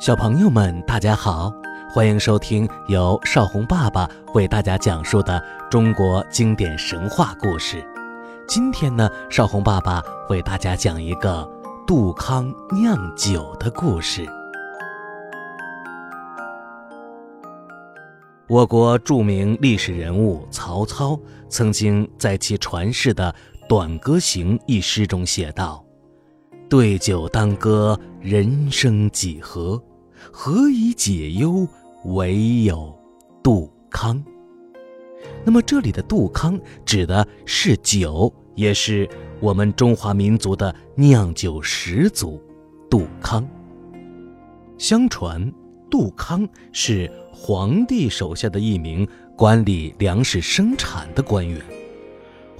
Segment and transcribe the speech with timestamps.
[0.00, 1.52] 小朋友们，大家好，
[1.90, 7.84] 欢迎收听由少红爸爸为大家讲述的中国经典神话故事。
[8.46, 11.44] 今天呢，少红爸爸为大家讲一个
[11.84, 14.24] 杜康酿酒的故事。
[18.46, 21.18] 我国著名历史人物曹操
[21.48, 23.34] 曾经在其传世的
[23.68, 25.84] 《短歌行》一诗中写道
[26.68, 29.82] ：“对酒当歌，人生几何？”
[30.32, 31.66] 何以解忧，
[32.04, 32.96] 唯有
[33.42, 34.22] 杜康。
[35.44, 39.08] 那么这里的杜康指的是酒，也是
[39.40, 42.42] 我们中华民族的酿酒始祖
[42.90, 43.48] 杜康。
[44.76, 45.52] 相传，
[45.90, 51.60] 杜康是皇帝手下的一名管理粮食生产的官员。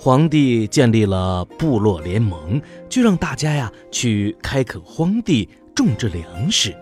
[0.00, 6.72] 皇帝建立了部落联盟，就让大家呀去开垦荒地，种植粮食。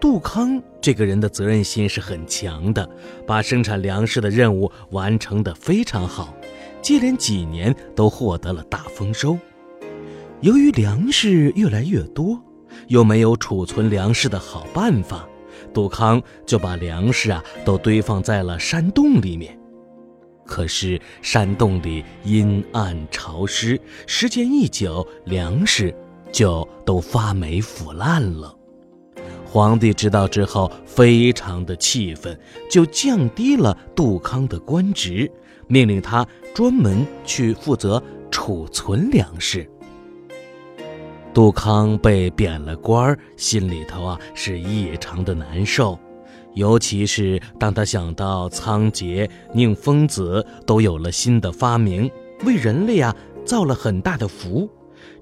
[0.00, 2.88] 杜康这个人的责任心是很强的，
[3.26, 6.34] 把生产粮食的任务完成得非常好，
[6.80, 9.38] 接连几年都获得了大丰收。
[10.40, 12.42] 由于粮食越来越多，
[12.88, 15.28] 又没有储存粮食的好办法，
[15.74, 19.56] 杜康就把粮食啊都堆放在了山洞里面。
[20.52, 25.94] 可是山洞里阴暗潮湿，时间一久，粮食
[26.30, 28.54] 就都发霉腐烂了。
[29.46, 32.38] 皇帝知道之后，非常的气愤，
[32.70, 35.32] 就降低了杜康的官职，
[35.68, 39.66] 命令他专门去负责储存粮食。
[41.32, 45.98] 杜康被贬了官儿，心里头啊是异常的难受，
[46.54, 52.10] 尤其是当他想到仓颉、宁疯子都有了新的发明，
[52.44, 53.14] 为人类啊
[53.44, 54.68] 造了很大的福。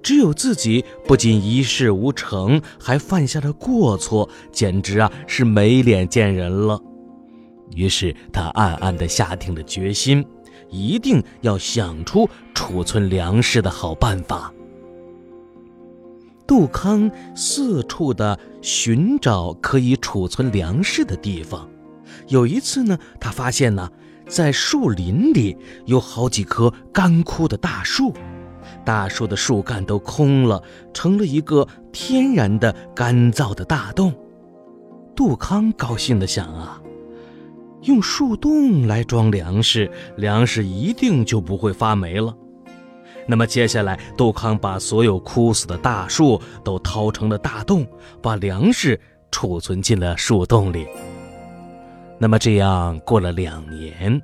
[0.02, 6.80] 只有自己不仅一事无成，还犯下了过错，简直啊是没脸见人了。
[7.76, 10.24] 于是他暗暗地下定了决心，
[10.70, 14.52] 一定要想出储存粮食的好办法。
[16.50, 21.70] 杜康四处的寻找可以储存粮食的地方。
[22.26, 23.88] 有一次呢，他发现呢，
[24.26, 25.56] 在树林里
[25.86, 28.12] 有好几棵干枯的大树。
[28.84, 30.60] 大树的树干都空了，
[30.92, 34.12] 成了一个天然的干燥的大洞。
[35.14, 36.82] 杜康高兴地想啊，
[37.82, 42.36] 用树洞来装粮食，粮食一定就不会发霉了。
[43.30, 47.86] 那么接下来，杜康把所有枯死的大树都掏成了大洞，
[48.20, 50.84] 把粮食储存进了树洞里。
[52.18, 54.20] 那么这样过了两年，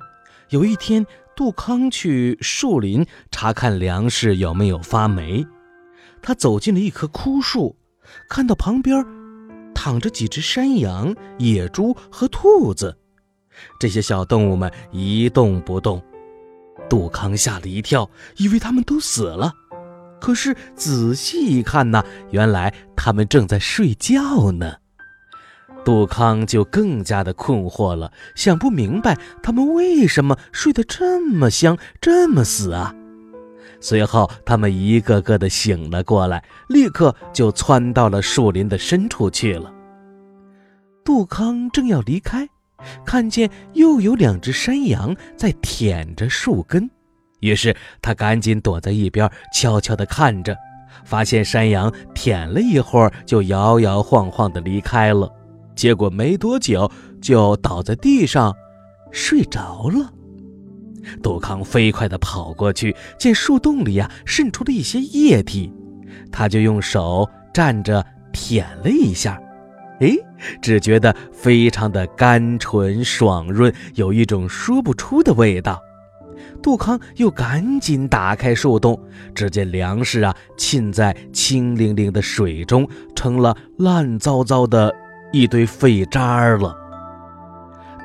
[0.49, 1.05] 有一天。
[1.37, 5.45] 杜康去树林查看粮食有没有发霉，
[6.19, 7.77] 他走进了一棵枯树，
[8.27, 9.05] 看到旁边
[9.75, 12.97] 躺着几只山羊、野猪和兔子，
[13.79, 16.01] 这些小动物们一动不动。
[16.89, 19.53] 杜康吓了一跳，以为他们都死了，
[20.19, 24.75] 可是仔细一看呢，原来他们正在睡觉呢。
[25.83, 32.93] 杜康就更加的困惑了，想不明白他们为什么睡得这么香，这么死啊！
[33.79, 39.71] 随后，他们一个个的醒了过来，立刻就窜到了树林的深处去了。
[41.05, 42.49] 杜康正要离开，
[43.05, 46.89] 看见又有两只山羊在舔着树根，
[47.39, 50.55] 于是他赶紧躲在一边，悄悄地看着，
[51.03, 55.31] 发现山羊舔了一会儿，就摇摇晃晃地离开了。
[55.75, 58.55] 结果没多久就倒在地上，
[59.11, 60.11] 睡着了。
[61.23, 65.71] 杜康飞快地跑过去，见树洞里呀渗出了一些液体，
[66.31, 69.39] 他就用手蘸着舔了一下，
[69.99, 70.15] 哎，
[70.61, 75.81] 只觉得非常的甘醇爽润，有一种说不出的味道。
[76.61, 78.99] 杜康又赶紧打开树洞，
[79.33, 84.93] 只见粮食啊浸在清灵灵的水中，成了烂糟糟的。
[85.33, 86.73] 一堆废渣了，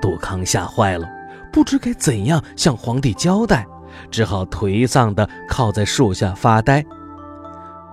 [0.01, 1.09] 杜康吓坏了，
[1.53, 3.65] 不知该怎样向皇帝交代，
[4.11, 6.85] 只好颓丧地靠在树下发呆。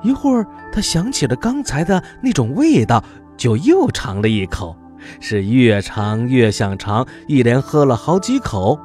[0.01, 3.03] 一会儿，他想起了刚才的那种味道，
[3.39, 4.75] 就又尝了一口，
[5.21, 8.77] 是越尝越想尝，一连喝了好几口。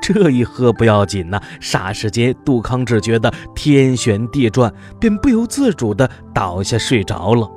[0.00, 7.48] 这一喝不要紧呐，霎时间，杜康只觉得天旋地转，便不由自主地倒下睡着了。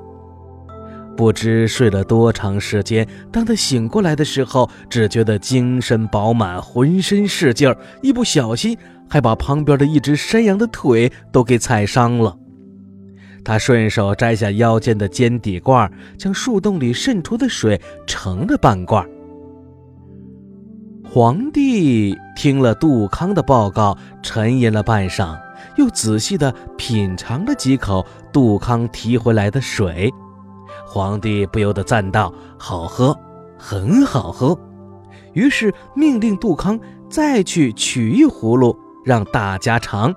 [1.18, 8.78] 不知睡了多长时间，当他醒过来的时候，只觉得精神饱满，浑身是劲儿，一不小心
[9.10, 12.38] 还把旁边的一只山羊的腿都给踩伤了。
[13.45, 19.07] 他顺手摘下腰间的尖底罐，将树洞里渗出的水盛了半罐。
[21.07, 25.39] 皇帝听了杜康的报告，沉吟了半晌，
[25.77, 28.03] 又仔细地品尝了几口
[28.33, 30.12] 杜康提回来的水。
[30.88, 33.15] 皇帝不由得赞道：“好喝，
[33.57, 34.57] 很好喝。”
[35.33, 38.75] 于是命令杜康再去取一葫芦，
[39.06, 40.13] 让大家尝。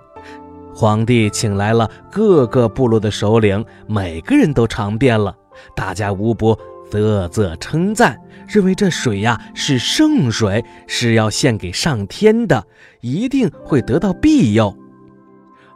[0.78, 5.36] 皇帝请来了各个部落的首领，每个人都尝遍了，
[5.74, 6.56] 大家无不
[6.88, 8.16] 啧啧称赞，
[8.46, 12.64] 认为这水呀是圣水，是要献给上天的，
[13.00, 14.72] 一定会得到庇佑。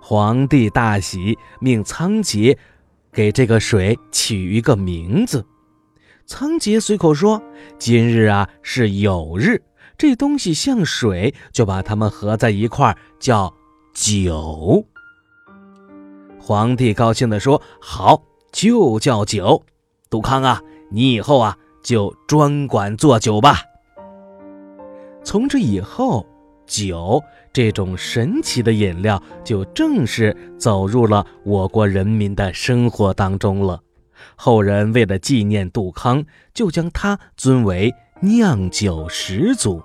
[0.00, 2.56] 皇帝大喜，命仓颉
[3.12, 5.44] 给这个水取一个名字。
[6.26, 7.43] 仓颉随口说
[7.76, 9.60] ：“今日啊是酉日，
[9.99, 13.52] 这东西像水，就把它们合在一块儿，叫
[13.93, 14.87] 酒。”
[16.44, 19.62] 皇帝高兴地说：“好，就叫酒。
[20.11, 20.61] 杜康啊，
[20.91, 23.61] 你以后啊就专管做酒吧。”
[25.23, 26.27] 从这以后，
[26.67, 27.23] 酒
[27.53, 33.81] 这种神奇的饮料就正式走入了我国人民的生活当中了。
[34.35, 39.81] 后人为了纪念杜康，就将他尊为酿酒始祖。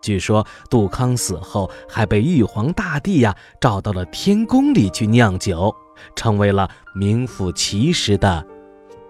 [0.00, 5.74] 据说杜康死后，还被玉皇大帝呀召到了天宫里去酿酒，
[6.16, 8.44] 成为了名副其实的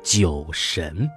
[0.02, 1.08] 酒神。